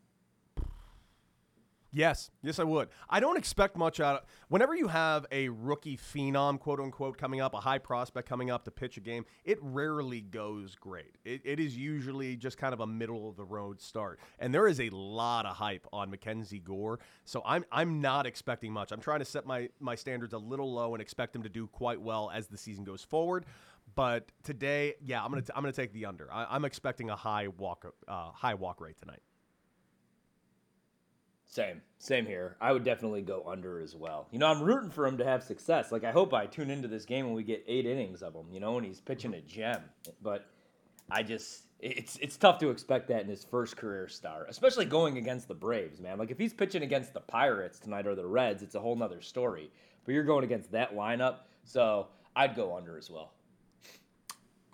Yes, 1.96 2.30
yes, 2.42 2.58
I 2.58 2.64
would. 2.64 2.90
I 3.08 3.20
don't 3.20 3.38
expect 3.38 3.74
much 3.74 4.00
out 4.00 4.16
of 4.16 4.22
whenever 4.48 4.74
you 4.74 4.86
have 4.88 5.24
a 5.32 5.48
rookie 5.48 5.96
phenom, 5.96 6.60
quote 6.60 6.78
unquote, 6.78 7.16
coming 7.16 7.40
up, 7.40 7.54
a 7.54 7.60
high 7.60 7.78
prospect 7.78 8.28
coming 8.28 8.50
up 8.50 8.66
to 8.66 8.70
pitch 8.70 8.98
a 8.98 9.00
game, 9.00 9.24
it 9.46 9.56
rarely 9.62 10.20
goes 10.20 10.74
great. 10.74 11.16
It, 11.24 11.40
it 11.42 11.58
is 11.58 11.74
usually 11.74 12.36
just 12.36 12.58
kind 12.58 12.74
of 12.74 12.80
a 12.80 12.86
middle 12.86 13.30
of 13.30 13.36
the 13.36 13.46
road 13.46 13.80
start. 13.80 14.20
And 14.38 14.52
there 14.52 14.68
is 14.68 14.78
a 14.78 14.90
lot 14.90 15.46
of 15.46 15.56
hype 15.56 15.86
on 15.90 16.10
Mackenzie 16.10 16.58
Gore. 16.58 17.00
So 17.24 17.40
I'm 17.46 17.64
I'm 17.72 18.02
not 18.02 18.26
expecting 18.26 18.74
much. 18.74 18.92
I'm 18.92 19.00
trying 19.00 19.20
to 19.20 19.24
set 19.24 19.46
my, 19.46 19.70
my 19.80 19.94
standards 19.94 20.34
a 20.34 20.38
little 20.38 20.70
low 20.70 20.92
and 20.94 21.00
expect 21.00 21.34
him 21.34 21.44
to 21.44 21.48
do 21.48 21.66
quite 21.66 22.02
well 22.02 22.30
as 22.30 22.46
the 22.46 22.58
season 22.58 22.84
goes 22.84 23.02
forward. 23.02 23.46
But 23.94 24.30
today, 24.42 24.96
yeah, 25.02 25.24
I'm 25.24 25.30
gonna 25.30 25.44
I'm 25.54 25.62
gonna 25.62 25.72
take 25.72 25.94
the 25.94 26.04
under. 26.04 26.30
I, 26.30 26.56
am 26.56 26.66
expecting 26.66 27.08
a 27.08 27.16
high 27.16 27.48
walk 27.48 27.86
uh, 28.06 28.32
high 28.32 28.52
walk 28.52 28.82
rate 28.82 28.98
tonight. 28.98 29.22
Same, 31.56 31.80
same 31.96 32.26
here. 32.26 32.58
I 32.60 32.70
would 32.70 32.84
definitely 32.84 33.22
go 33.22 33.42
under 33.46 33.80
as 33.80 33.96
well. 33.96 34.28
You 34.30 34.38
know, 34.38 34.46
I'm 34.46 34.60
rooting 34.60 34.90
for 34.90 35.06
him 35.06 35.16
to 35.16 35.24
have 35.24 35.42
success. 35.42 35.90
Like, 35.90 36.04
I 36.04 36.12
hope 36.12 36.34
I 36.34 36.44
tune 36.44 36.68
into 36.68 36.86
this 36.86 37.06
game 37.06 37.24
and 37.24 37.34
we 37.34 37.44
get 37.44 37.64
eight 37.66 37.86
innings 37.86 38.22
of 38.22 38.34
him. 38.34 38.44
You 38.52 38.60
know, 38.60 38.76
and 38.76 38.86
he's 38.86 39.00
pitching 39.00 39.32
a 39.32 39.40
gem. 39.40 39.80
But 40.20 40.44
I 41.10 41.22
just, 41.22 41.62
it's 41.80 42.18
it's 42.18 42.36
tough 42.36 42.58
to 42.58 42.68
expect 42.68 43.08
that 43.08 43.22
in 43.22 43.28
his 43.28 43.42
first 43.42 43.78
career 43.78 44.06
start, 44.06 44.48
especially 44.50 44.84
going 44.84 45.16
against 45.16 45.48
the 45.48 45.54
Braves, 45.54 45.98
man. 45.98 46.18
Like, 46.18 46.30
if 46.30 46.36
he's 46.36 46.52
pitching 46.52 46.82
against 46.82 47.14
the 47.14 47.20
Pirates 47.20 47.78
tonight 47.78 48.06
or 48.06 48.14
the 48.14 48.26
Reds, 48.26 48.62
it's 48.62 48.74
a 48.74 48.80
whole 48.80 48.94
nother 48.94 49.22
story. 49.22 49.70
But 50.04 50.12
you're 50.12 50.24
going 50.24 50.44
against 50.44 50.72
that 50.72 50.94
lineup, 50.94 51.36
so 51.64 52.08
I'd 52.36 52.54
go 52.54 52.76
under 52.76 52.98
as 52.98 53.10
well. 53.10 53.32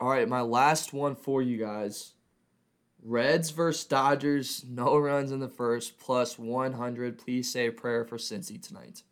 All 0.01 0.09
right, 0.09 0.29
my 0.29 0.41
last 0.41 0.93
one 0.93 1.15
for 1.15 1.43
you 1.43 1.59
guys. 1.59 2.15
Reds 3.05 3.51
versus 3.51 3.85
Dodgers, 3.85 4.65
no 4.69 4.97
runs 4.97 5.33
in 5.33 5.41
the 5.41 5.49
first, 5.49 5.99
plus 5.99 6.39
100. 6.39 7.19
Please 7.19 7.51
say 7.51 7.67
a 7.67 7.73
prayer 7.73 8.05
for 8.05 8.17
Cincy 8.17 8.61
tonight. 8.61 9.03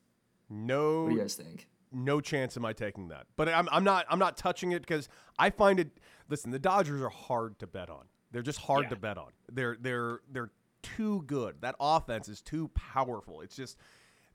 No. 0.49 1.03
What 1.03 1.09
do 1.11 1.15
you 1.17 1.21
guys 1.21 1.35
think? 1.35 1.69
No 1.93 2.21
chance 2.21 2.57
am 2.57 2.65
I 2.65 2.73
taking 2.73 3.09
that. 3.09 3.27
But 3.37 3.49
I'm, 3.49 3.69
I'm 3.73 3.83
not 3.83 4.07
I'm 4.09 4.21
not 4.21 4.37
touching 4.37 4.73
it 4.73 4.83
because 4.83 5.09
I 5.39 5.51
find 5.51 5.81
it. 5.81 5.91
Listen, 6.29 6.53
the 6.53 6.59
Dodgers 6.59 7.03
are 7.03 7.09
hard 7.09 7.59
to 7.59 7.67
bet 7.67 7.91
on. 7.91 8.05
They're 8.31 8.43
just 8.43 8.61
hard 8.61 8.85
yeah. 8.85 8.91
to 8.91 8.97
bet 8.97 9.19
on. 9.19 9.31
They're 9.51 9.77
they're 9.81 10.21
they're 10.31 10.53
too 10.83 11.23
good. 11.27 11.57
That 11.63 11.75
offense 11.81 12.29
is 12.29 12.41
too 12.41 12.69
powerful. 12.75 13.41
It's 13.41 13.57
just 13.57 13.77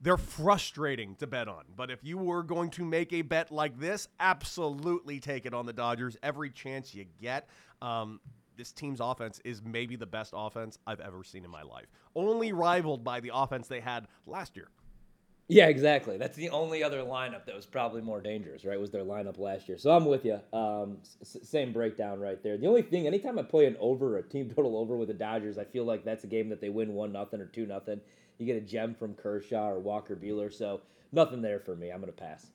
they're 0.02 0.18
frustrating 0.18 1.16
to 1.16 1.28
bet 1.28 1.48
on. 1.48 1.64
But 1.76 1.90
if 1.90 2.04
you 2.04 2.18
were 2.18 2.44
going 2.44 2.72
to 2.72 2.84
make 2.84 3.14
a 3.14 3.22
bet 3.22 3.52
like 3.52 3.80
this, 3.80 4.08
absolutely 4.20 5.20
take 5.20 5.46
it 5.46 5.54
on 5.54 5.66
the 5.66 5.74
Dodgers 5.74 6.18
every 6.22 6.50
chance 6.50 6.94
you 6.94 7.06
get. 7.22 7.48
Um, 7.82 8.20
this 8.58 8.72
team's 8.72 9.00
offense 9.00 9.40
is 9.44 9.62
maybe 9.64 9.96
the 9.96 10.06
best 10.06 10.34
offense 10.36 10.78
I've 10.88 11.00
ever 11.00 11.24
seen 11.24 11.46
in 11.46 11.52
my 11.52 11.64
life. 11.64 11.88
Only 12.16 12.52
rivaled 12.52 13.04
by 13.04 13.20
the 13.20 13.32
offense 13.34 13.68
they 13.68 13.80
had 13.82 14.08
last 14.26 14.56
year. 14.56 14.70
Yeah, 15.48 15.68
exactly. 15.68 16.18
That's 16.18 16.36
the 16.36 16.50
only 16.50 16.84
other 16.84 17.02
lineup 17.02 17.46
that 17.46 17.56
was 17.56 17.68
probably 17.68 18.02
more 18.02 18.20
dangerous, 18.20 18.66
right? 18.66 18.80
Was 18.80 18.90
their 18.90 19.04
lineup 19.04 19.38
last 19.38 19.70
year. 19.70 19.78
So 19.78 19.92
I'm 19.92 20.06
with 20.06 20.26
you. 20.26 20.40
Um, 20.52 20.98
s- 21.22 21.38
same 21.44 21.72
breakdown 21.72 22.20
right 22.20 22.42
there. 22.42 22.58
The 22.58 22.66
only 22.66 22.82
thing, 22.82 23.06
anytime 23.06 23.38
I 23.38 23.44
play 23.44 23.68
an 23.68 23.78
over, 23.80 24.18
a 24.18 24.24
team 24.24 24.50
total 24.56 24.76
over 24.76 24.96
with 24.96 25.08
the 25.08 25.14
Dodgers, 25.14 25.60
I 25.60 25.64
feel 25.64 25.84
like 25.86 26.04
that's 26.04 26.24
a 26.24 26.28
game 26.28 26.50
that 26.50 26.62
they 26.62 26.70
win 26.70 26.94
one 26.94 27.12
nothing 27.12 27.42
or 27.42 27.46
two 27.46 27.68
nothing. 27.68 28.02
You 28.40 28.48
get 28.48 28.58
a 28.58 28.62
gem 28.62 28.96
from 28.96 29.14
Kershaw 29.14 29.70
or 29.70 29.80
Walker 29.80 30.16
Buehler, 30.16 30.52
so 30.52 30.82
nothing 31.12 31.42
there 31.44 31.60
for 31.60 31.76
me. 31.76 31.92
I'm 31.92 32.00
gonna 32.00 32.12
pass. 32.12 32.48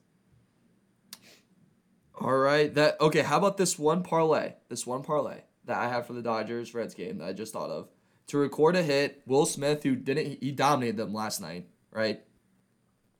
All 2.20 2.36
right. 2.36 2.74
That 2.74 3.00
okay. 3.00 3.22
How 3.22 3.38
about 3.38 3.56
this 3.56 3.78
one 3.78 4.02
parlay? 4.02 4.54
This 4.68 4.86
one 4.86 5.02
parlay 5.04 5.42
that 5.64 5.78
I 5.78 5.88
have 5.88 6.06
for 6.06 6.12
the 6.12 6.22
Dodgers 6.22 6.74
Reds 6.74 6.94
game 6.94 7.18
that 7.18 7.28
I 7.28 7.32
just 7.32 7.52
thought 7.52 7.70
of. 7.70 7.88
To 8.28 8.38
record 8.38 8.76
a 8.76 8.82
hit, 8.82 9.22
Will 9.26 9.46
Smith, 9.46 9.82
who 9.82 9.96
didn't, 9.96 10.38
he 10.40 10.52
dominated 10.52 10.96
them 10.96 11.12
last 11.12 11.40
night, 11.40 11.66
right? 11.90 12.22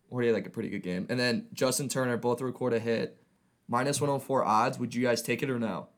Or 0.08 0.20
he 0.20 0.28
had 0.28 0.34
like 0.34 0.46
a 0.46 0.50
pretty 0.50 0.68
good 0.68 0.82
game. 0.82 1.06
And 1.08 1.18
then 1.18 1.48
Justin 1.52 1.88
Turner 1.88 2.16
both 2.16 2.40
record 2.40 2.72
a 2.72 2.78
hit. 2.78 3.16
Minus 3.68 4.00
104 4.00 4.44
odds. 4.44 4.78
Would 4.78 4.94
you 4.94 5.02
guys 5.02 5.22
take 5.22 5.42
it 5.42 5.50
or 5.50 5.58
no? 5.58 5.88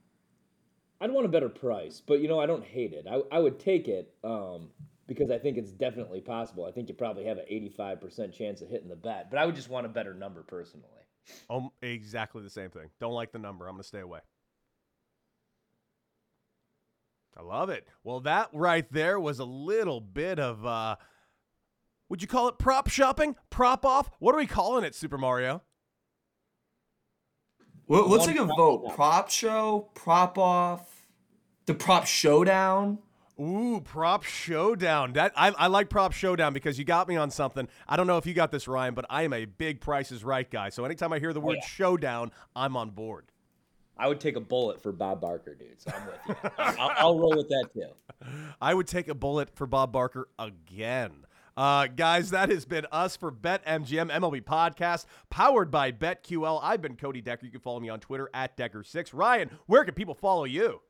I'd 1.01 1.11
want 1.11 1.27
a 1.27 1.31
better 1.31 1.49
price, 1.49 2.01
but 2.07 2.21
you 2.21 2.29
know, 2.29 2.39
I 2.39 2.47
don't 2.47 2.65
hate 2.65 2.93
it. 2.93 3.07
I, 3.11 3.23
I 3.35 3.41
would 3.41 3.59
take 3.59 3.89
it 3.89 4.15
um, 4.23 4.69
because 5.09 5.31
I 5.31 5.39
think 5.39 5.57
it's 5.59 5.73
definitely 5.73 6.21
possible. 6.21 6.65
I 6.65 6.71
think 6.71 6.89
you 6.89 6.95
probably 6.95 7.25
have 7.25 7.39
an 7.39 7.45
85% 7.51 8.33
chance 8.33 8.63
of 8.63 8.69
hitting 8.69 8.89
the 8.89 8.95
bet, 8.95 9.29
but 9.29 9.39
I 9.39 9.45
would 9.45 9.57
just 9.57 9.69
want 9.69 9.85
a 9.85 9.89
better 9.89 10.15
number 10.15 10.43
personally. 10.43 10.87
Um, 11.51 11.71
exactly 11.83 12.43
the 12.43 12.51
same 12.51 12.71
thing. 12.71 12.89
Don't 13.01 13.15
like 13.15 13.33
the 13.33 13.39
number. 13.39 13.67
I'm 13.67 13.75
going 13.75 13.83
to 13.83 13.89
stay 13.89 14.01
away. 14.01 14.21
I 17.37 17.43
love 17.43 17.71
it. 17.71 17.87
Well, 18.05 18.21
that 18.21 18.51
right 18.53 18.91
there 18.93 19.19
was 19.19 19.39
a 19.39 19.45
little 19.45 20.01
bit 20.01 20.39
of, 20.39 20.65
uh, 20.67 20.97
would 22.09 22.21
you 22.21 22.29
call 22.29 22.49
it 22.49 22.59
prop 22.59 22.89
shopping? 22.89 23.37
Prop 23.51 23.87
off? 23.87 24.11
What 24.19 24.35
are 24.35 24.39
we 24.39 24.47
calling 24.47 24.85
it, 24.85 24.95
Super 24.95 25.19
Mario? 25.19 25.63
Well, 27.87 28.09
let's 28.09 28.27
take 28.27 28.39
a 28.39 28.45
vote. 28.45 28.95
Prop 28.95 29.31
show, 29.31 29.91
prop 29.95 30.39
off, 30.39 31.07
the 31.67 31.75
prop 31.75 32.07
showdown. 32.07 32.99
Ooh, 33.41 33.81
prop 33.83 34.25
showdown. 34.25 35.15
That 35.15 35.33
I, 35.35 35.49
I 35.51 35.67
like 35.67 35.89
prop 35.89 36.13
showdown 36.13 36.53
because 36.53 36.79
you 36.79 36.85
got 36.85 37.09
me 37.09 37.17
on 37.17 37.31
something. 37.31 37.67
I 37.89 37.97
don't 37.97 38.07
know 38.07 38.19
if 38.19 38.27
you 38.27 38.35
got 38.35 38.53
this, 38.53 38.69
Ryan, 38.69 38.95
but 38.95 39.07
I 39.11 39.23
am 39.23 39.33
a 39.33 39.47
big 39.47 39.81
prices 39.81 40.23
right 40.23 40.49
guy. 40.49 40.69
So 40.69 40.85
anytime 40.85 41.13
I 41.13 41.19
hear 41.19 41.33
the 41.33 41.41
word 41.41 41.53
oh, 41.53 41.61
yeah. 41.63 41.67
showdown, 41.67 42.31
I'm 42.55 42.77
on 42.77 42.91
board. 42.91 43.32
I 44.03 44.09
would 44.09 44.19
take 44.19 44.35
a 44.35 44.41
bullet 44.41 44.83
for 44.83 44.91
Bob 44.91 45.21
Barker, 45.21 45.55
dude. 45.55 45.81
So 45.81 45.93
I'm 45.95 46.07
with 46.07 46.19
you. 46.29 46.51
I'll, 46.59 46.93
I'll, 46.97 47.19
roll 47.21 47.37
with 47.37 47.49
that 47.51 47.69
too. 47.73 47.87
I 48.61 48.75
would 48.75 48.89
take 48.89 49.07
a 49.07 49.15
bullet 49.15 49.55
for 49.55 49.65
Bob 49.65 49.93
Barker 49.93 50.29
again. 50.41 51.25
Uh, 51.57 51.87
guys, 51.87 52.31
that 52.31 52.49
has 52.49 52.65
been 52.65 52.85
us 52.91 53.15
for 53.15 53.31
Bet 53.31 53.65
MGM 53.65 54.11
MLB 54.11 54.43
Podcast, 54.43 55.07
powered 55.31 55.71
by 55.71 55.93
BetQL. 55.93 56.59
I've 56.65 56.83
been 56.83 56.97
Cody 56.97 57.21
Decker. 57.21 57.47
You 57.47 57.53
can 57.53 57.61
follow 57.61 57.79
me 57.79 57.91
on 57.91 58.01
Twitter 58.01 58.29
at 58.35 58.57
Decker6. 58.57 59.11
Ryan, 59.13 59.51
where 59.67 59.85
can 59.85 59.95
people 59.95 60.15
follow 60.15 60.47
you? 60.47 60.81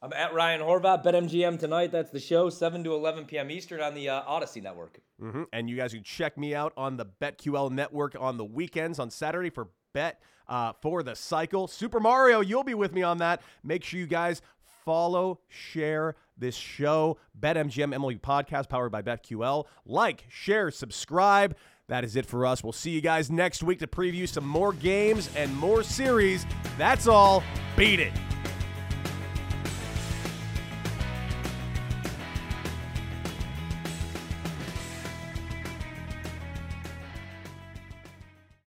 I'm 0.00 0.12
at 0.12 0.32
Ryan 0.32 0.60
Horvat, 0.60 1.02
BetMGM 1.02 1.58
tonight. 1.58 1.90
That's 1.90 2.12
the 2.12 2.20
show, 2.20 2.50
7 2.50 2.84
to 2.84 2.94
11 2.94 3.24
p.m. 3.24 3.50
Eastern 3.50 3.80
on 3.80 3.94
the 3.94 4.10
uh, 4.10 4.22
Audacy 4.22 4.62
Network. 4.62 5.00
Mm-hmm. 5.20 5.44
And 5.52 5.68
you 5.68 5.74
guys 5.76 5.92
can 5.92 6.04
check 6.04 6.38
me 6.38 6.54
out 6.54 6.72
on 6.76 6.98
the 6.98 7.06
BetQL 7.06 7.72
Network 7.72 8.14
on 8.20 8.36
the 8.36 8.44
weekends 8.44 9.00
on 9.00 9.10
Saturday 9.10 9.50
for 9.50 9.70
Bet 9.94 10.20
uh, 10.46 10.74
for 10.82 11.02
the 11.02 11.16
cycle. 11.16 11.66
Super 11.66 12.00
Mario, 12.00 12.40
you'll 12.40 12.64
be 12.64 12.74
with 12.74 12.92
me 12.92 13.02
on 13.02 13.18
that. 13.18 13.40
Make 13.62 13.82
sure 13.82 13.98
you 13.98 14.06
guys 14.06 14.42
follow, 14.84 15.40
share 15.48 16.16
this 16.36 16.54
show. 16.54 17.16
BetMGM 17.40 17.94
MLB 17.94 18.20
Podcast 18.20 18.68
powered 18.68 18.92
by 18.92 19.00
BetQL. 19.00 19.64
Like, 19.86 20.26
share, 20.28 20.70
subscribe. 20.70 21.56
That 21.88 22.04
is 22.04 22.16
it 22.16 22.26
for 22.26 22.46
us. 22.46 22.62
We'll 22.62 22.72
see 22.72 22.90
you 22.90 23.00
guys 23.00 23.30
next 23.30 23.62
week 23.62 23.78
to 23.80 23.86
preview 23.86 24.28
some 24.28 24.46
more 24.46 24.72
games 24.72 25.30
and 25.36 25.54
more 25.56 25.82
series. 25.82 26.46
That's 26.78 27.06
all. 27.06 27.42
Beat 27.76 28.00
it. 28.00 28.12